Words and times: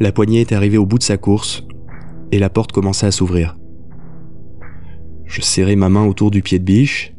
La 0.00 0.12
poignée 0.12 0.40
est 0.40 0.52
arrivée 0.52 0.78
au 0.78 0.86
bout 0.86 0.96
de 0.96 1.02
sa 1.02 1.18
course 1.18 1.62
et 2.32 2.38
la 2.38 2.48
porte 2.48 2.72
commençait 2.72 3.06
à 3.06 3.10
s'ouvrir. 3.10 3.58
Je 5.26 5.42
serrai 5.42 5.76
ma 5.76 5.90
main 5.90 6.06
autour 6.06 6.30
du 6.30 6.40
pied 6.40 6.58
de 6.58 6.64
biche. 6.64 7.14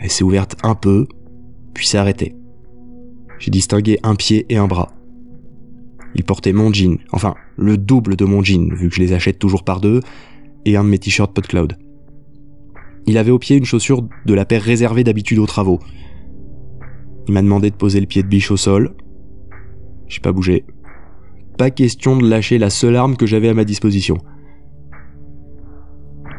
Elle 0.00 0.10
s'est 0.10 0.24
ouverte 0.24 0.56
un 0.62 0.74
peu, 0.74 1.06
puis 1.74 1.86
s'est 1.86 1.98
arrêtée. 1.98 2.34
J'ai 3.38 3.50
distingué 3.50 3.98
un 4.02 4.14
pied 4.14 4.46
et 4.48 4.56
un 4.56 4.66
bras. 4.66 4.90
Il 6.14 6.24
portait 6.24 6.54
mon 6.54 6.72
jean, 6.72 6.98
enfin 7.12 7.34
le 7.56 7.76
double 7.76 8.16
de 8.16 8.24
mon 8.24 8.42
jean, 8.42 8.72
vu 8.74 8.88
que 8.88 8.94
je 8.94 9.00
les 9.00 9.12
achète 9.12 9.38
toujours 9.38 9.62
par 9.62 9.82
deux, 9.82 10.00
et 10.64 10.76
un 10.76 10.84
de 10.84 10.88
mes 10.88 10.98
t-shirts 10.98 11.34
PodCloud. 11.34 11.76
Il 13.06 13.18
avait 13.18 13.30
au 13.30 13.38
pied 13.38 13.56
une 13.56 13.66
chaussure 13.66 14.08
de 14.24 14.34
la 14.34 14.46
paire 14.46 14.62
réservée 14.62 15.04
d'habitude 15.04 15.38
aux 15.40 15.46
travaux. 15.46 15.78
Il 17.28 17.34
m'a 17.34 17.42
demandé 17.42 17.70
de 17.70 17.76
poser 17.76 18.00
le 18.00 18.06
pied 18.06 18.22
de 18.22 18.28
biche 18.28 18.50
au 18.50 18.56
sol. 18.56 18.94
J'ai 20.08 20.20
pas 20.20 20.32
bougé. 20.32 20.64
Pas 21.62 21.70
question 21.70 22.16
de 22.16 22.28
lâcher 22.28 22.58
la 22.58 22.70
seule 22.70 22.96
arme 22.96 23.16
que 23.16 23.24
j'avais 23.24 23.48
à 23.48 23.54
ma 23.54 23.64
disposition. 23.64 24.18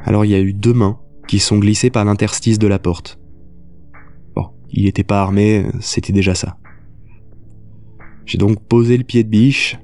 Alors 0.04 0.26
il 0.26 0.32
y 0.32 0.36
a 0.36 0.42
eu 0.42 0.52
deux 0.52 0.74
mains 0.74 1.00
qui 1.30 1.40
sont 1.40 1.60
glissées 1.60 1.90
par 1.90 2.04
l'interstice 2.04 2.60
de 2.60 2.68
la 2.68 2.78
porte. 2.78 3.22
Bon, 4.36 4.48
il 4.70 4.84
n'était 4.84 5.06
pas 5.06 5.22
armé, 5.22 5.66
c'était 5.80 6.12
déjà 6.12 6.36
ça. 6.36 6.58
J'ai 8.26 8.38
donc 8.38 8.68
posé 8.68 8.98
le 8.98 9.06
pied 9.06 9.24
de 9.24 9.30
biche, 9.30 9.80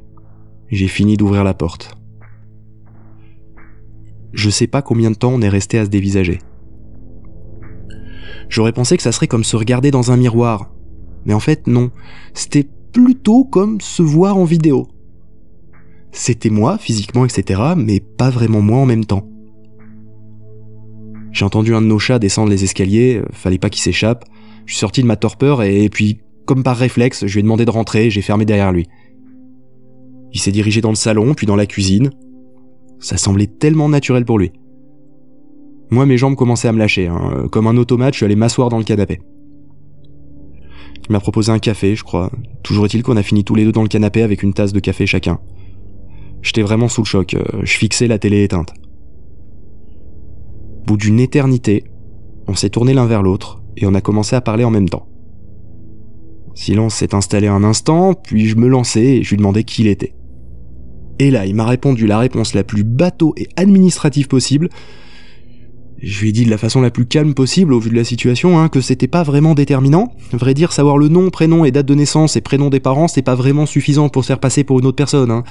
j'ai 0.68 0.90
fini 0.90 1.16
d'ouvrir 1.16 1.46
la 1.46 1.54
porte. 1.54 1.96
Je 4.34 4.50
sais 4.50 4.68
pas 4.68 4.82
combien 4.82 5.10
de 5.10 5.16
temps 5.16 5.32
on 5.32 5.42
est 5.42 5.48
resté 5.48 5.80
à 5.80 5.86
se 5.86 5.90
dévisager. 5.90 6.40
J'aurais 8.50 8.74
pensé 8.74 8.98
que 8.98 9.04
ça 9.04 9.14
serait 9.14 9.30
comme 9.30 9.46
se 9.46 9.56
regarder 9.56 9.90
dans 9.90 10.12
un 10.12 10.18
miroir. 10.18 10.70
Mais 11.24 11.34
en 11.34 11.40
fait, 11.40 11.66
non. 11.66 11.92
C'était 12.34 12.68
plutôt 12.92 13.46
comme 13.46 13.80
se 13.80 14.04
voir 14.04 14.36
en 14.36 14.44
vidéo. 14.44 14.90
C'était 16.12 16.50
moi, 16.50 16.78
physiquement, 16.78 17.26
etc., 17.26 17.62
mais 17.78 18.00
pas 18.00 18.30
vraiment 18.30 18.62
moi 18.62 18.80
en 18.80 18.86
même 18.86 19.06
temps. 19.06 19.28
J'ai 21.32 21.46
entendu 21.46 21.76
un 21.76 21.82
de 21.82 21.88
nos 21.88 22.00
chats 22.00 22.20
descendre 22.20 22.50
les 22.50 22.64
escaliers, 22.64 23.22
fallait 23.32 23.60
pas 23.60 23.70
qu'il 23.70 23.82
s'échappe. 23.82 24.26
Je 24.66 24.74
suis 24.74 24.80
sorti 24.80 25.02
de 25.02 25.08
ma 25.08 25.16
torpeur 25.16 25.64
et, 25.64 25.90
puis, 25.90 26.20
comme 26.46 26.64
par 26.64 26.78
réflexe, 26.78 27.26
je 27.28 27.34
lui 27.34 27.40
ai 27.40 27.44
demandé 27.44 27.66
de 27.66 27.72
rentrer, 27.72 28.10
j'ai 28.10 28.22
fermé 28.22 28.46
derrière 28.46 28.72
lui. 28.72 28.88
Il 30.34 30.40
s'est 30.40 30.52
dirigé 30.52 30.82
dans 30.82 30.90
le 30.90 30.96
salon, 30.96 31.34
puis 31.34 31.48
dans 31.48 31.56
la 31.56 31.66
cuisine. 31.66 32.12
Ça 33.00 33.18
semblait 33.18 33.48
tellement 33.48 33.90
naturel 33.90 34.26
pour 34.26 34.38
lui. 34.38 34.52
Moi, 35.92 36.06
mes 36.06 36.18
jambes 36.18 36.36
commençaient 36.36 36.68
à 36.68 36.72
me 36.72 36.80
lâcher. 36.80 37.08
Hein. 37.08 37.48
Comme 37.52 37.68
un 37.68 37.78
automate, 37.78 38.14
je 38.14 38.18
suis 38.18 38.26
allé 38.26 38.36
m'asseoir 38.36 38.70
dans 38.70 38.78
le 38.78 38.84
canapé. 38.84 39.20
Il 41.08 41.14
m'a 41.14 41.20
proposé 41.20 41.52
un 41.52 41.60
café, 41.60 41.96
je 41.96 42.04
crois. 42.04 42.32
Toujours 42.62 42.86
est-il 42.86 43.02
qu'on 43.02 43.18
a 43.18 43.24
fini 43.24 43.44
tous 43.44 43.56
les 43.56 43.66
deux 43.66 43.72
dans 43.72 43.82
le 43.82 43.88
canapé 43.88 44.22
avec 44.22 44.44
une 44.44 44.54
tasse 44.54 44.74
de 44.74 44.80
café 44.80 45.08
chacun. 45.08 45.40
J'étais 46.42 46.62
vraiment 46.62 46.88
sous 46.88 47.02
le 47.02 47.08
choc. 47.08 47.34
Euh, 47.34 47.44
je 47.64 47.78
fixais 47.78 48.08
la 48.08 48.20
télé 48.20 48.44
éteinte. 48.44 48.74
Au 50.82 50.86
bout 50.86 50.98
d'une 50.98 51.20
éternité, 51.20 51.84
on 52.48 52.56
s'est 52.56 52.70
tourné 52.70 52.94
l'un 52.94 53.06
vers 53.06 53.22
l'autre 53.22 53.62
et 53.78 53.86
on 53.86 53.94
a 53.94 54.02
commencé 54.02 54.36
à 54.36 54.42
parler 54.42 54.64
en 54.64 54.72
même 54.72 54.90
temps. 54.90 55.08
Silence 56.56 56.96
s'est 56.96 57.14
installé 57.14 57.48
un 57.48 57.64
instant, 57.64 58.14
puis 58.14 58.48
je 58.48 58.56
me 58.56 58.68
lançais 58.68 59.18
et 59.18 59.24
je 59.24 59.30
lui 59.30 59.38
demandais 59.38 59.64
qui 59.64 59.84
il 59.84 59.88
était. 59.88 60.16
Et 61.20 61.32
là, 61.32 61.46
il 61.46 61.56
m'a 61.56 61.66
répondu 61.66 62.08
la 62.08 62.18
réponse 62.18 62.54
la 62.54 62.64
plus 62.64 62.84
bateau 62.84 63.34
et 63.38 63.48
administrative 63.56 64.28
possible, 64.28 64.70
je 66.02 66.22
lui 66.22 66.30
ai 66.30 66.32
dit 66.32 66.46
de 66.46 66.50
la 66.50 66.58
façon 66.58 66.82
la 66.82 66.92
plus 66.92 67.06
calme 67.06 67.34
possible 67.34 67.74
au 67.74 67.80
vu 67.80 67.90
de 67.90 67.96
la 67.96 68.04
situation 68.06 68.58
hein, 68.58 68.70
que 68.70 68.80
c'était 68.80 69.08
pas 69.08 69.24
vraiment 69.24 69.54
déterminant. 69.54 70.14
Vrai 70.32 70.54
dire, 70.54 70.72
savoir 70.72 70.98
le 70.98 71.10
nom, 71.10 71.30
prénom 71.30 71.66
et 71.66 71.72
date 71.72 71.86
de 71.86 71.96
naissance 71.96 72.38
et 72.38 72.42
prénom 72.42 72.70
des 72.70 72.80
parents, 72.80 73.10
c'est 73.10 73.22
pas 73.22 73.36
vraiment 73.36 73.66
suffisant 73.66 74.08
pour 74.08 74.24
se 74.24 74.28
faire 74.28 74.40
passer 74.40 74.64
pour 74.64 74.80
une 74.80 74.86
autre 74.86 74.96
personne. 74.96 75.30
Hein. 75.30 75.44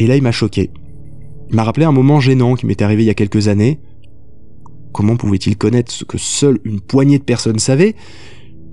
Et 0.00 0.06
là, 0.06 0.16
il 0.16 0.22
m'a 0.22 0.32
choqué. 0.32 0.70
Il 1.50 1.56
m'a 1.56 1.62
rappelé 1.62 1.84
un 1.84 1.92
moment 1.92 2.20
gênant 2.20 2.54
qui 2.54 2.66
m'était 2.66 2.84
arrivé 2.84 3.04
il 3.04 3.06
y 3.06 3.10
a 3.10 3.14
quelques 3.14 3.48
années. 3.48 3.80
Comment 4.92 5.16
pouvait-il 5.16 5.56
connaître 5.56 5.92
ce 5.92 6.04
que 6.04 6.18
seule 6.18 6.58
une 6.64 6.80
poignée 6.80 7.18
de 7.18 7.24
personnes 7.24 7.58
savaient 7.58 7.94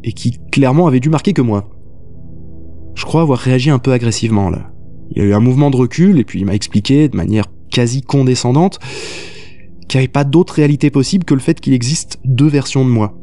et 0.03 0.13
qui 0.13 0.39
clairement 0.51 0.87
avait 0.87 1.01
dû 1.01 1.09
marquer 1.09 1.33
que 1.33 1.41
moi? 1.41 1.69
Je 2.95 3.03
crois 3.03 3.21
avoir 3.21 3.37
réagi 3.37 3.69
un 3.69 3.77
peu 3.77 3.91
agressivement 3.91 4.49
là. 4.49 4.71
Il 5.11 5.21
y 5.21 5.21
a 5.21 5.25
eu 5.25 5.33
un 5.33 5.39
mouvement 5.39 5.69
de 5.69 5.77
recul 5.77 6.17
et 6.17 6.23
puis 6.23 6.39
il 6.39 6.45
m'a 6.45 6.55
expliqué 6.55 7.09
de 7.09 7.17
manière 7.17 7.45
quasi 7.69 8.01
condescendante 8.01 8.79
qu'il 9.87 9.99
n'y 9.99 10.05
avait 10.05 10.11
pas 10.11 10.23
d'autre 10.23 10.53
réalité 10.53 10.89
possible 10.89 11.25
que 11.25 11.33
le 11.33 11.39
fait 11.39 11.59
qu'il 11.59 11.73
existe 11.73 12.19
deux 12.23 12.47
versions 12.47 12.85
de 12.85 12.89
moi. 12.89 13.17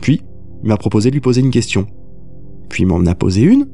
Puis, 0.00 0.22
il 0.62 0.68
m'a 0.68 0.76
proposé 0.76 1.10
de 1.10 1.14
lui 1.14 1.20
poser 1.20 1.40
une 1.40 1.50
question. 1.50 1.86
Puis 2.68 2.82
il 2.82 2.86
m'en 2.86 3.04
a 3.06 3.14
posé 3.14 3.42
une, 3.42 3.68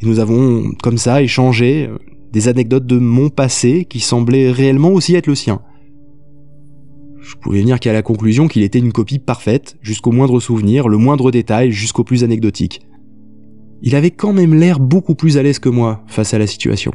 et 0.00 0.06
nous 0.06 0.18
avons 0.20 0.72
comme 0.82 0.98
ça 0.98 1.22
échangé 1.22 1.88
euh, 1.88 1.98
des 2.34 2.48
anecdotes 2.48 2.84
de 2.84 2.98
mon 2.98 3.30
passé 3.30 3.86
qui 3.88 4.00
semblaient 4.00 4.50
réellement 4.50 4.90
aussi 4.90 5.14
être 5.14 5.28
le 5.28 5.36
sien. 5.36 5.62
Je 7.20 7.36
pouvais 7.36 7.60
venir 7.60 7.78
qu'à 7.78 7.92
la 7.92 8.02
conclusion 8.02 8.48
qu'il 8.48 8.64
était 8.64 8.80
une 8.80 8.92
copie 8.92 9.20
parfaite, 9.20 9.76
jusqu'au 9.80 10.10
moindre 10.10 10.40
souvenir, 10.40 10.88
le 10.88 10.98
moindre 10.98 11.30
détail, 11.30 11.70
jusqu'au 11.70 12.02
plus 12.02 12.24
anecdotique. 12.24 12.82
Il 13.82 13.94
avait 13.94 14.10
quand 14.10 14.32
même 14.32 14.52
l'air 14.52 14.80
beaucoup 14.80 15.14
plus 15.14 15.38
à 15.38 15.44
l'aise 15.44 15.60
que 15.60 15.68
moi 15.68 16.02
face 16.08 16.34
à 16.34 16.38
la 16.38 16.48
situation. 16.48 16.90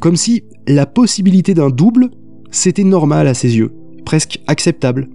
Comme 0.00 0.16
si 0.16 0.42
la 0.66 0.86
possibilité 0.86 1.54
d'un 1.54 1.70
double 1.70 2.10
c'était 2.50 2.84
normal 2.84 3.28
à 3.28 3.34
ses 3.34 3.56
yeux, 3.56 3.72
presque 4.04 4.40
acceptable, 4.48 5.08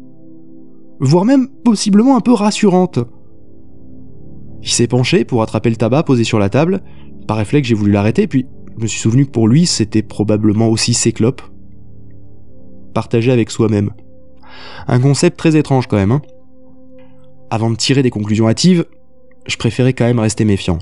voire 0.99 1.25
même 1.25 1.49
possiblement 1.63 2.15
un 2.15 2.21
peu 2.21 2.33
rassurante. 2.33 2.99
Il 4.61 4.69
s'est 4.69 4.87
penché 4.87 5.25
pour 5.25 5.41
attraper 5.41 5.69
le 5.69 5.75
tabac 5.75 6.03
posé 6.03 6.23
sur 6.23 6.39
la 6.39 6.49
table. 6.49 6.81
Par 7.27 7.37
réflexe, 7.37 7.67
j'ai 7.67 7.73
voulu 7.73 7.91
l'arrêter, 7.91 8.27
puis 8.27 8.45
je 8.77 8.81
me 8.81 8.87
suis 8.87 8.99
souvenu 8.99 9.25
que 9.25 9.31
pour 9.31 9.47
lui, 9.47 9.65
c'était 9.65 10.01
probablement 10.01 10.69
aussi 10.69 10.93
ses 10.93 11.11
clopes. 11.11 11.41
Partagé 12.93 13.31
avec 13.31 13.51
soi-même. 13.51 13.91
Un 14.87 14.99
concept 14.99 15.37
très 15.37 15.55
étrange 15.55 15.87
quand 15.87 15.97
même. 15.97 16.11
Hein. 16.11 16.21
Avant 17.49 17.69
de 17.69 17.75
tirer 17.75 18.03
des 18.03 18.09
conclusions 18.09 18.47
hâtives, 18.47 18.85
je 19.45 19.57
préférais 19.57 19.93
quand 19.93 20.05
même 20.05 20.19
rester 20.19 20.45
méfiant. 20.45 20.79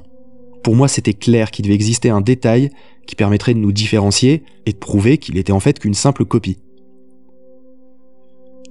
Pour 0.63 0.75
moi, 0.75 0.87
c'était 0.87 1.13
clair 1.13 1.51
qu'il 1.51 1.63
devait 1.63 1.75
exister 1.75 2.09
un 2.09 2.21
détail 2.21 2.69
qui 3.07 3.15
permettrait 3.15 3.53
de 3.53 3.59
nous 3.59 3.71
différencier 3.71 4.43
et 4.65 4.73
de 4.73 4.77
prouver 4.77 5.17
qu'il 5.17 5.37
était 5.37 5.51
en 5.51 5.59
fait 5.59 5.79
qu'une 5.79 5.93
simple 5.93 6.25
copie. 6.25 6.57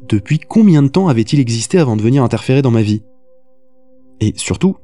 Depuis 0.08 0.38
combien 0.38 0.82
de 0.82 0.88
temps 0.88 1.08
avait-il 1.08 1.40
existé 1.40 1.78
avant 1.78 1.96
de 1.96 2.02
venir 2.02 2.22
interférer 2.22 2.62
dans 2.62 2.70
ma 2.70 2.82
vie? 2.82 3.02
Et 4.20 4.32
surtout, 4.36 4.76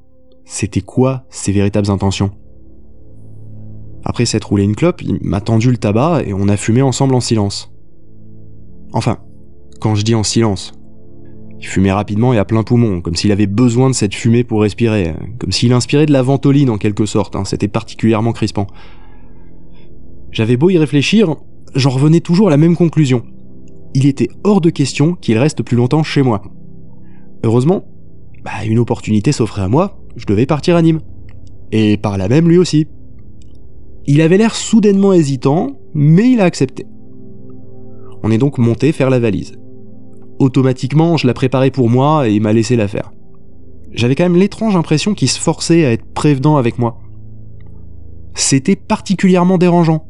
c'était 0.45 0.81
quoi 0.81 1.25
ses 1.31 1.53
véritables 1.53 1.91
intentions? 1.91 2.33
Après 4.05 4.27
s'être 4.27 4.49
roulé 4.49 4.65
une 4.65 4.77
clope, 4.77 5.03
il 5.03 5.19
m'a 5.23 5.41
tendu 5.41 5.71
le 5.71 5.79
tabac 5.79 6.23
et 6.27 6.35
on 6.35 6.49
a 6.49 6.57
fumé 6.57 6.83
ensemble 6.83 7.15
en 7.15 7.21
silence. 7.21 7.73
Enfin, 8.93 9.19
quand 9.81 9.95
je 9.95 10.03
dis 10.03 10.15
en 10.15 10.23
silence, 10.23 10.73
il 11.59 11.67
fumait 11.67 11.93
rapidement 11.93 12.35
et 12.35 12.39
à 12.39 12.45
plein 12.45 12.63
poumon, 12.63 13.01
comme 13.01 13.17
s'il 13.17 13.33
avait 13.33 13.47
besoin 13.47 13.89
de 13.89 13.95
cette 13.95 14.15
fumée 14.15 14.45
pour 14.45 14.61
respirer, 14.61 15.15
comme 15.39 15.53
s'il 15.53 15.73
inspirait 15.73 16.07
de 16.07 16.13
la 16.13 16.23
ventoline 16.23 16.69
en 16.69 16.79
quelque 16.79 17.07
sorte, 17.07 17.35
hein. 17.37 17.45
c'était 17.45 17.69
particulièrement 17.69 18.33
crispant. 18.33 18.67
J'avais 20.31 20.57
beau 20.57 20.69
y 20.69 20.77
réfléchir, 20.77 21.37
j'en 21.75 21.91
revenais 21.91 22.21
toujours 22.21 22.49
à 22.49 22.51
la 22.51 22.57
même 22.57 22.77
conclusion. 22.77 23.23
Il 23.95 24.07
était 24.07 24.29
hors 24.43 24.61
de 24.61 24.71
question 24.71 25.15
qu'il 25.15 25.39
reste 25.39 25.63
plus 25.63 25.77
longtemps 25.77 26.03
chez 26.03 26.23
moi. 26.23 26.43
Heureusement, 27.45 27.85
bah, 28.45 28.65
une 28.67 28.79
opportunité 28.79 29.33
s'offrait 29.33 29.63
à 29.63 29.69
moi, 29.69 29.99
je 30.17 30.27
devais 30.27 30.47
partir 30.47 30.77
à 30.77 30.83
Nîmes. 30.83 31.01
Et 31.73 31.97
par 31.97 32.19
là 32.19 32.29
même 32.29 32.49
lui 32.49 32.59
aussi. 32.59 32.87
Il 34.07 34.21
avait 34.21 34.39
l'air 34.39 34.55
soudainement 34.55 35.13
hésitant, 35.13 35.79
mais 35.95 36.31
il 36.31 36.41
a 36.41 36.45
accepté. 36.45 36.87
On 38.23 38.31
est 38.31 38.39
donc 38.39 38.59
monté 38.59 38.93
faire 38.93 39.11
la 39.11 39.19
valise 39.19 39.55
automatiquement, 40.39 41.17
je 41.17 41.27
la 41.27 41.35
préparais 41.35 41.71
pour 41.71 41.91
moi 41.91 42.29
et 42.29 42.35
il 42.35 42.43
m'a 42.43 42.53
laissé 42.53 42.77
la 42.77 42.89
faire. 42.89 43.13
J'avais 43.93 44.15
quand 44.15 44.25
même 44.25 44.37
l'étrange 44.37 44.77
impression 44.77 45.15
qu'il 45.15 45.29
se 45.29 45.39
forçait 45.39 45.85
à 45.85 45.93
être 45.93 46.05
prévenant 46.13 46.57
avec 46.57 46.79
moi. 46.79 47.01
C'était 48.35 48.77
particulièrement 48.77 49.59
dérangeant. 49.59 50.07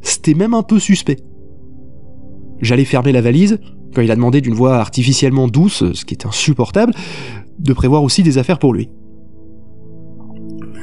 C'était 0.00 0.34
même 0.34 0.54
un 0.54 0.62
peu 0.62 0.78
suspect. 0.78 1.18
J'allais 2.60 2.86
fermer 2.86 3.12
la 3.12 3.20
valise 3.20 3.58
quand 3.94 4.02
il 4.02 4.10
a 4.10 4.16
demandé 4.16 4.40
d'une 4.40 4.54
voix 4.54 4.76
artificiellement 4.76 5.48
douce, 5.48 5.92
ce 5.92 6.04
qui 6.04 6.14
est 6.14 6.26
insupportable, 6.26 6.94
de 7.58 7.72
prévoir 7.72 8.02
aussi 8.02 8.22
des 8.22 8.38
affaires 8.38 8.58
pour 8.58 8.72
lui. 8.72 8.88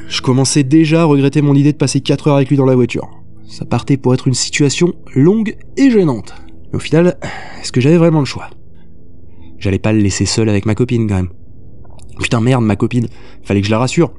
Je 0.07 0.22
commençais 0.22 0.63
déjà 0.63 1.02
à 1.02 1.06
regretter 1.06 1.42
mon 1.42 1.56
idée 1.56 1.72
de 1.72 1.78
passer 1.78 2.02
4 2.02 2.28
heures 2.28 2.36
avec 2.36 2.50
lui 2.50 2.57
dans 2.57 2.66
la 2.66 2.75
voiture. 2.75 3.10
Ça 3.48 3.66
partait 3.66 3.98
pour 3.98 4.13
être 4.13 4.28
une 4.28 4.34
situation 4.34 4.94
longue 5.16 5.56
et 5.78 5.90
gênante. 5.90 6.36
Mais 6.69 6.75
au 6.75 6.80
final, 6.80 7.18
est-ce 7.60 7.72
que 7.72 7.81
j'avais 7.81 7.98
vraiment 7.98 8.19
le 8.19 8.25
choix? 8.25 8.50
J'allais 9.57 9.80
pas 9.80 9.94
le 9.94 10.00
laisser 10.00 10.25
seul 10.25 10.50
avec 10.50 10.66
ma 10.66 10.75
copine 10.75 11.07
quand 11.07 11.16
même. 11.16 11.30
Putain 12.19 12.42
merde, 12.42 12.63
ma 12.63 12.75
copine. 12.75 13.07
Fallait 13.44 13.62
que 13.62 13.68
je 13.68 13.72
la 13.72 13.80
rassure. 13.80 14.13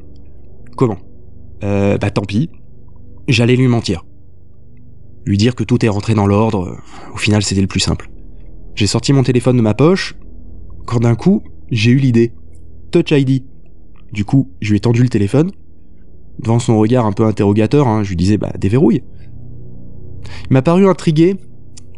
Comment? 0.76 0.98
Euh, 1.64 1.98
bah 1.98 2.10
tant 2.10 2.22
pis. 2.22 2.50
J'allais 3.28 3.56
lui 3.56 3.68
mentir. 3.68 4.04
Lui 5.24 5.36
dire 5.36 5.54
que 5.54 5.64
tout 5.64 5.84
est 5.84 5.88
rentré 5.88 6.14
dans 6.14 6.26
l'ordre. 6.26 6.78
Au 7.14 7.16
final, 7.16 7.42
c'était 7.42 7.60
le 7.60 7.66
plus 7.66 7.80
simple. 7.80 8.10
J'ai 8.74 8.86
sorti 8.86 9.12
mon 9.12 9.22
téléphone 9.22 9.56
de 9.56 9.62
ma 9.62 9.74
poche, 9.74 10.16
quand 10.86 11.00
d'un 11.00 11.14
coup, 11.14 11.42
j'ai 11.70 11.90
eu 11.90 11.96
l'idée. 11.96 12.32
Touch 12.92 13.10
ID. 13.10 13.44
Du 14.12 14.24
coup, 14.24 14.52
je 14.60 14.70
lui 14.70 14.76
ai 14.76 14.80
tendu 14.80 15.02
le 15.02 15.08
téléphone. 15.08 15.50
Devant 16.40 16.58
son 16.58 16.78
regard 16.78 17.06
un 17.06 17.12
peu 17.12 17.24
interrogateur, 17.24 17.88
hein, 17.88 18.02
je 18.02 18.10
lui 18.10 18.16
disais 18.16 18.36
bah 18.36 18.52
déverrouille. 18.58 19.02
Il 20.50 20.52
m'a 20.52 20.62
paru 20.62 20.86
intrigué 20.86 21.36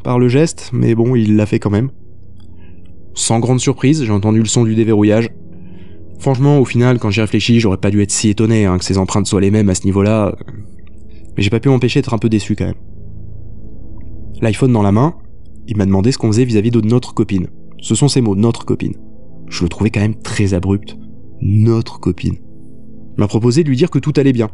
par 0.04 0.18
le 0.18 0.28
geste, 0.28 0.70
mais 0.72 0.94
bon, 0.94 1.14
il 1.16 1.36
l'a 1.36 1.46
fait 1.46 1.58
quand 1.58 1.70
même. 1.70 1.90
Sans 3.14 3.40
grande 3.40 3.60
surprise, 3.60 4.04
j'ai 4.04 4.12
entendu 4.12 4.38
le 4.38 4.46
son 4.46 4.64
du 4.64 4.74
déverrouillage. 4.74 5.30
Franchement, 6.20 6.58
au 6.58 6.64
final, 6.64 6.98
quand 6.98 7.10
j'y 7.10 7.20
réfléchis, 7.20 7.60
j'aurais 7.60 7.78
pas 7.78 7.90
dû 7.90 8.02
être 8.02 8.10
si 8.10 8.28
étonné 8.28 8.64
hein, 8.64 8.78
que 8.78 8.84
ses 8.84 8.98
empreintes 8.98 9.26
soient 9.26 9.40
les 9.40 9.50
mêmes 9.50 9.68
à 9.68 9.74
ce 9.74 9.84
niveau-là. 9.84 10.36
Mais 11.36 11.42
j'ai 11.42 11.50
pas 11.50 11.60
pu 11.60 11.68
m'empêcher 11.68 12.00
d'être 12.00 12.14
un 12.14 12.18
peu 12.18 12.28
déçu 12.28 12.56
quand 12.56 12.66
même. 12.66 12.74
L'iPhone 14.40 14.72
dans 14.72 14.82
la 14.82 14.92
main, 14.92 15.14
il 15.66 15.76
m'a 15.76 15.86
demandé 15.86 16.12
ce 16.12 16.18
qu'on 16.18 16.28
faisait 16.28 16.44
vis-à-vis 16.44 16.70
de 16.70 16.80
notre 16.80 17.12
copine. 17.12 17.48
Ce 17.80 17.94
sont 17.94 18.08
ces 18.08 18.20
mots, 18.20 18.34
notre 18.34 18.64
copine. 18.64 18.94
Je 19.48 19.62
le 19.62 19.68
trouvais 19.68 19.90
quand 19.90 20.00
même 20.00 20.16
très 20.16 20.54
abrupt. 20.54 20.96
Notre 21.40 22.00
copine. 22.00 22.36
M'a 23.18 23.26
proposé 23.26 23.64
de 23.64 23.68
lui 23.68 23.76
dire 23.76 23.90
que 23.90 23.98
tout 23.98 24.12
allait 24.16 24.32
bien. 24.32 24.48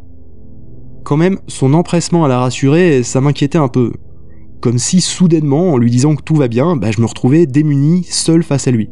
Quand 1.03 1.17
même, 1.17 1.37
son 1.47 1.73
empressement 1.75 2.25
à 2.25 2.27
la 2.27 2.39
rassurer, 2.39 3.03
ça 3.03 3.21
m'inquiétait 3.21 3.59
un 3.59 3.67
peu. 3.67 3.93
Comme 4.59 4.79
si 4.79 5.01
soudainement, 5.01 5.73
en 5.73 5.77
lui 5.77 5.91
disant 5.91 6.15
que 6.15 6.23
tout 6.23 6.35
va 6.35 6.47
bien, 6.47 6.75
bah, 6.75 6.89
je 6.89 6.99
me 6.99 7.05
retrouvais 7.05 7.45
démuni, 7.45 8.03
seul 8.03 8.41
face 8.41 8.67
à 8.67 8.71
lui. 8.71 8.89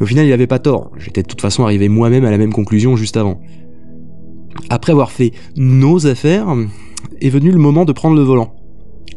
Au 0.00 0.06
final, 0.06 0.26
il 0.26 0.32
avait 0.32 0.46
pas 0.46 0.58
tort. 0.58 0.90
J'étais 0.96 1.22
de 1.22 1.28
toute 1.28 1.42
façon 1.42 1.62
arrivé 1.62 1.90
moi-même 1.90 2.24
à 2.24 2.30
la 2.30 2.38
même 2.38 2.52
conclusion 2.52 2.96
juste 2.96 3.18
avant. 3.18 3.40
Après 4.70 4.92
avoir 4.92 5.12
fait 5.12 5.32
nos 5.56 6.06
affaires, 6.06 6.56
est 7.20 7.28
venu 7.28 7.50
le 7.50 7.58
moment 7.58 7.84
de 7.84 7.92
prendre 7.92 8.16
le 8.16 8.22
volant. 8.22 8.54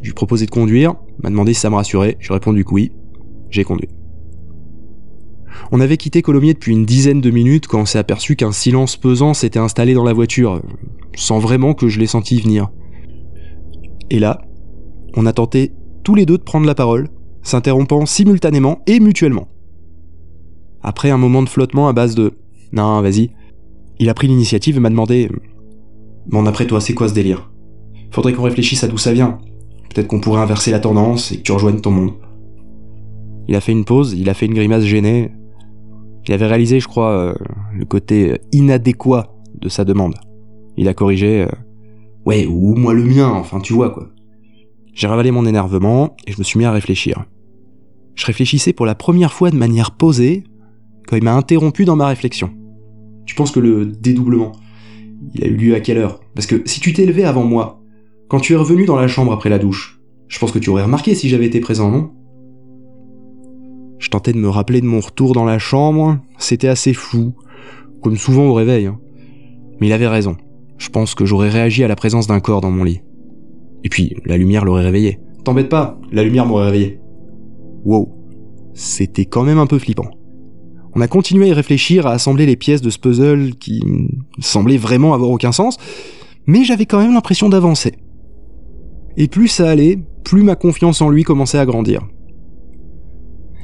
Je 0.02 0.08
lui 0.08 0.12
proposé 0.12 0.44
de 0.44 0.50
conduire, 0.50 0.94
m'a 1.22 1.30
demandé 1.30 1.54
si 1.54 1.60
ça 1.60 1.70
me 1.70 1.74
rassurait, 1.76 2.18
j'ai 2.20 2.34
répondu 2.34 2.64
que 2.64 2.74
oui, 2.74 2.92
j'ai 3.50 3.64
conduit. 3.64 3.88
On 5.72 5.80
avait 5.80 5.96
quitté 5.96 6.22
Colomiers 6.22 6.54
depuis 6.54 6.72
une 6.72 6.86
dizaine 6.86 7.20
de 7.20 7.30
minutes 7.30 7.66
quand 7.66 7.80
on 7.80 7.86
s'est 7.86 7.98
aperçu 7.98 8.36
qu'un 8.36 8.52
silence 8.52 8.96
pesant 8.96 9.34
s'était 9.34 9.58
installé 9.58 9.94
dans 9.94 10.04
la 10.04 10.12
voiture, 10.12 10.62
sans 11.14 11.38
vraiment 11.38 11.74
que 11.74 11.88
je 11.88 11.98
l'ai 11.98 12.06
senti 12.06 12.40
venir. 12.40 12.68
Et 14.10 14.18
là, 14.18 14.42
on 15.16 15.26
a 15.26 15.32
tenté 15.32 15.72
tous 16.04 16.14
les 16.14 16.26
deux 16.26 16.38
de 16.38 16.42
prendre 16.42 16.66
la 16.66 16.74
parole, 16.74 17.08
s'interrompant 17.42 18.06
simultanément 18.06 18.82
et 18.86 19.00
mutuellement. 19.00 19.48
Après 20.82 21.10
un 21.10 21.18
moment 21.18 21.42
de 21.42 21.48
flottement 21.48 21.88
à 21.88 21.92
base 21.92 22.14
de 22.14 22.34
Non, 22.72 23.00
vas-y, 23.00 23.30
il 23.98 24.08
a 24.08 24.14
pris 24.14 24.28
l'initiative 24.28 24.76
et 24.76 24.80
m'a 24.80 24.90
demandé 24.90 25.28
Bon, 26.26 26.44
après 26.46 26.66
toi, 26.66 26.80
c'est 26.80 26.94
quoi 26.94 27.08
ce 27.08 27.14
délire? 27.14 27.50
Faudrait 28.10 28.32
qu'on 28.32 28.42
réfléchisse 28.42 28.84
à 28.84 28.88
d'où 28.88 28.98
ça 28.98 29.12
vient. 29.12 29.38
Peut-être 29.88 30.08
qu'on 30.08 30.20
pourrait 30.20 30.40
inverser 30.40 30.70
la 30.70 30.80
tendance 30.80 31.32
et 31.32 31.38
que 31.38 31.42
tu 31.42 31.52
rejoignes 31.52 31.80
ton 31.80 31.90
monde. 31.90 32.12
Il 33.48 33.54
a 33.54 33.60
fait 33.60 33.72
une 33.72 33.84
pause, 33.84 34.12
il 34.12 34.28
a 34.28 34.34
fait 34.34 34.46
une 34.46 34.54
grimace 34.54 34.84
gênée. 34.84 35.30
Il 36.28 36.32
avait 36.32 36.46
réalisé, 36.46 36.80
je 36.80 36.88
crois, 36.88 37.10
euh, 37.10 37.34
le 37.72 37.84
côté 37.84 38.38
inadéquat 38.52 39.32
de 39.60 39.68
sa 39.68 39.84
demande. 39.84 40.14
Il 40.76 40.88
a 40.88 40.94
corrigé 40.94 41.42
euh, 41.42 41.48
Ouais, 42.26 42.46
ou 42.46 42.74
moi 42.74 42.92
le 42.92 43.04
mien, 43.04 43.28
enfin 43.28 43.60
tu 43.60 43.72
vois 43.72 43.90
quoi. 43.90 44.08
J'ai 44.92 45.06
ravalé 45.06 45.30
mon 45.30 45.46
énervement 45.46 46.16
et 46.26 46.32
je 46.32 46.38
me 46.38 46.42
suis 46.42 46.58
mis 46.58 46.64
à 46.64 46.72
réfléchir. 46.72 47.24
Je 48.16 48.26
réfléchissais 48.26 48.72
pour 48.72 48.86
la 48.86 48.94
première 48.94 49.32
fois 49.32 49.50
de 49.50 49.56
manière 49.56 49.92
posée 49.92 50.42
quand 51.06 51.16
il 51.16 51.22
m'a 51.22 51.34
interrompu 51.34 51.84
dans 51.84 51.96
ma 51.96 52.08
réflexion. 52.08 52.50
Tu 53.26 53.34
penses 53.34 53.52
que 53.52 53.60
le 53.60 53.86
dédoublement, 53.86 54.52
il 55.34 55.44
a 55.44 55.46
eu 55.46 55.56
lieu 55.56 55.74
à 55.74 55.80
quelle 55.80 55.98
heure? 55.98 56.20
Parce 56.34 56.46
que 56.46 56.62
si 56.64 56.80
tu 56.80 56.92
t'es 56.92 57.06
levé 57.06 57.24
avant 57.24 57.44
moi, 57.44 57.80
quand 58.28 58.40
tu 58.40 58.54
es 58.54 58.56
revenu 58.56 58.86
dans 58.86 58.96
la 58.96 59.06
chambre 59.06 59.32
après 59.32 59.50
la 59.50 59.58
douche, 59.58 60.00
je 60.28 60.38
pense 60.38 60.50
que 60.50 60.58
tu 60.58 60.70
aurais 60.70 60.82
remarqué 60.82 61.14
si 61.14 61.28
j'avais 61.28 61.46
été 61.46 61.60
présent, 61.60 61.90
non? 61.90 62.10
Je 63.98 64.10
tentais 64.10 64.32
de 64.32 64.38
me 64.38 64.48
rappeler 64.48 64.80
de 64.80 64.86
mon 64.86 65.00
retour 65.00 65.32
dans 65.32 65.44
la 65.44 65.58
chambre, 65.58 66.18
c'était 66.38 66.68
assez 66.68 66.92
flou, 66.92 67.34
comme 68.02 68.16
souvent 68.16 68.46
au 68.46 68.54
réveil. 68.54 68.86
Hein. 68.86 68.98
Mais 69.80 69.88
il 69.88 69.92
avait 69.92 70.08
raison. 70.08 70.36
Je 70.78 70.88
pense 70.90 71.14
que 71.14 71.24
j'aurais 71.24 71.48
réagi 71.48 71.82
à 71.84 71.88
la 71.88 71.96
présence 71.96 72.26
d'un 72.26 72.40
corps 72.40 72.60
dans 72.60 72.70
mon 72.70 72.84
lit. 72.84 73.00
Et 73.84 73.88
puis, 73.88 74.16
la 74.24 74.36
lumière 74.36 74.64
l'aurait 74.64 74.84
réveillé. 74.84 75.18
T'embête 75.44 75.68
pas, 75.68 75.98
la 76.12 76.22
lumière 76.24 76.46
m'aurait 76.46 76.66
réveillé. 76.66 77.00
Wow. 77.84 78.12
C'était 78.74 79.24
quand 79.24 79.44
même 79.44 79.58
un 79.58 79.66
peu 79.66 79.78
flippant. 79.78 80.10
On 80.94 81.00
a 81.00 81.08
continué 81.08 81.46
à 81.46 81.48
y 81.48 81.52
réfléchir, 81.52 82.06
à 82.06 82.12
assembler 82.12 82.46
les 82.46 82.56
pièces 82.56 82.80
de 82.80 82.90
ce 82.90 82.98
puzzle 82.98 83.54
qui 83.56 83.82
semblait 84.38 84.76
vraiment 84.76 85.14
avoir 85.14 85.30
aucun 85.30 85.52
sens, 85.52 85.78
mais 86.46 86.64
j'avais 86.64 86.86
quand 86.86 87.00
même 87.00 87.12
l'impression 87.12 87.48
d'avancer. 87.48 87.92
Et 89.16 89.28
plus 89.28 89.48
ça 89.48 89.70
allait, 89.70 89.98
plus 90.24 90.42
ma 90.42 90.56
confiance 90.56 91.00
en 91.00 91.08
lui 91.08 91.22
commençait 91.22 91.58
à 91.58 91.66
grandir. 91.66 92.06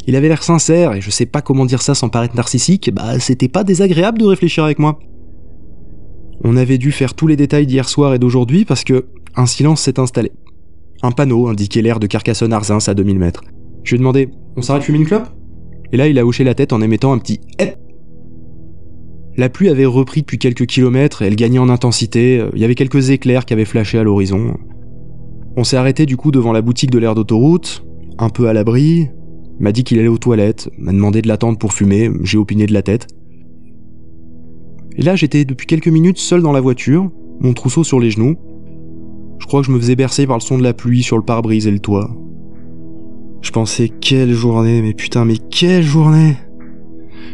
Il 0.07 0.17
avait 0.17 0.29
l'air 0.29 0.43
sincère, 0.43 0.95
et 0.95 1.01
je 1.01 1.11
sais 1.11 1.27
pas 1.27 1.43
comment 1.43 1.65
dire 1.65 1.83
ça 1.83 1.95
sans 1.95 2.09
paraître 2.09 2.35
narcissique, 2.35 2.91
bah 2.93 3.19
c'était 3.21 3.49
pas 3.49 3.63
désagréable 3.63 4.19
de 4.19 4.25
réfléchir 4.25 4.65
avec 4.65 4.79
moi. 4.79 4.99
On 6.45 6.57
avait 6.57 6.79
dû 6.79 6.91
faire 6.91 7.15
tous 7.15 7.29
les 7.29 7.37
détails 7.37 7.67
d'hier 7.67 7.89
soir 7.89 8.15
et 8.15 8.19
d'aujourd'hui 8.19 8.65
parce 8.65 8.83
que 8.83 9.07
un 9.37 9.47
silence 9.47 9.83
s'est 9.83 10.01
installé. 10.01 10.33
Un 11.03 11.13
panneau 11.13 11.47
indiquait 11.49 11.83
l'air 11.83 12.01
de 12.01 12.07
Carcassonne-Arzins 12.07 12.89
à 12.89 12.95
2000 12.95 13.19
mètres. 13.19 13.43
Je 13.85 13.91
lui 13.91 13.97
ai 13.97 13.99
demandé 13.99 14.29
On 14.57 14.63
s'arrête 14.63 14.83
fumer 14.83 14.99
une 14.99 15.07
clope? 15.07 15.29
Et 15.93 15.97
là, 15.97 16.09
il 16.09 16.19
a 16.19 16.27
hoché 16.27 16.43
la 16.43 16.55
tête 16.55 16.73
en 16.73 16.81
émettant 16.81 17.13
un 17.13 17.19
petit 17.19 17.41
Hep. 17.59 17.77
La 19.37 19.49
pluie 19.49 19.69
avait 19.69 19.87
repris 19.87 20.23
depuis 20.23 20.39
quelques 20.39 20.67
kilomètres, 20.67 21.23
elle 21.23 21.37
gagnait 21.37 21.59
en 21.59 21.69
intensité, 21.69 22.45
il 22.55 22.61
y 22.61 22.65
avait 22.65 22.75
quelques 22.75 23.11
éclairs 23.11 23.47
qui 23.47 23.55
avaient 23.55 23.65
flashé 23.65 23.99
à 23.99 24.03
l'horizon. 24.03 24.57
On 25.57 25.65
s'est 25.65 25.77
arrêté 25.77 26.07
du 26.07 26.17
coup 26.17 26.31
devant 26.31 26.53
la 26.53 26.61
boutique 26.61 26.91
de 26.91 26.99
l'air 26.99 27.15
d'autoroute, 27.15 27.85
un 28.19 28.29
peu 28.29 28.49
à 28.49 28.53
l'abri, 28.53 29.09
m'a 29.63 29.73
dit 29.73 29.85
qu'il 29.85 29.99
allait 29.99 30.09
aux 30.09 30.19
toilettes, 30.19 30.69
m'a 30.77 30.93
demandé 30.93 31.23
de 31.23 31.29
l'attendre 31.29 31.57
pour 31.57 31.73
fumer, 31.73 32.11
j'ai 32.23 32.37
opiné 32.37 32.67
de 32.67 32.75
la 32.75 32.83
tête. 32.83 33.07
Et 34.97 35.03
là, 35.03 35.17
j'étais 35.17 35.45
depuis 35.45 35.67
quelques 35.67 35.89
minutes 35.89 36.19
seul 36.19 36.43
dans 36.43 36.53
la 36.53 36.61
voiture, 36.61 37.11
mon 37.41 37.55
trousseau 37.55 37.85
sur 37.85 37.99
les 37.99 38.11
genoux. 38.11 38.37
Je 39.39 39.47
crois 39.47 39.61
que 39.61 39.67
je 39.67 39.73
me 39.73 39.79
faisais 39.79 39.97
bercer 39.97 40.27
par 40.27 40.37
le 40.37 40.43
son 40.43 40.59
de 40.59 40.63
la 40.63 40.75
pluie 40.75 41.03
sur 41.03 41.17
le 41.17 41.25
pare-brise 41.25 41.67
et 41.67 41.71
le 41.71 41.79
toit. 41.79 42.15
Je 43.41 43.51
pensais 43.51 43.89
quelle 43.89 44.33
journée, 44.33 44.83
mais 44.83 44.95
putain, 44.95 45.25
mais 45.25 45.39
quelle 45.39 45.83
journée 45.83 46.37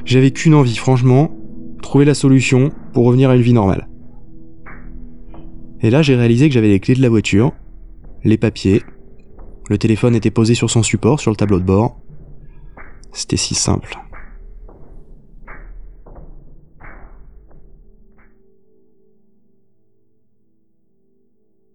J'avais 0.05 0.31
qu'une 0.31 0.55
envie, 0.55 0.77
franchement, 0.77 1.35
trouver 1.83 2.05
la 2.05 2.15
solution 2.15 2.71
pour 2.93 3.07
revenir 3.07 3.31
à 3.31 3.37
une 3.37 3.43
vie 3.43 3.53
normale. 3.53 3.89
Et 5.81 5.91
là, 5.91 6.03
j'ai 6.03 6.15
réalisé 6.15 6.49
que 6.49 6.55
j'avais 6.55 6.69
les 6.69 6.81
clés 6.81 6.95
de 6.95 7.03
la 7.03 7.09
voiture, 7.09 7.53
les 8.25 8.37
papiers, 8.37 8.83
le 9.69 9.77
téléphone 9.77 10.15
était 10.15 10.31
posé 10.31 10.55
sur 10.55 10.71
son 10.71 10.83
support, 10.83 11.21
sur 11.21 11.31
le 11.31 11.37
tableau 11.37 11.61
de 11.61 11.65
bord. 11.65 12.01
C'était 13.13 13.37
si 13.37 13.55
simple. 13.55 13.99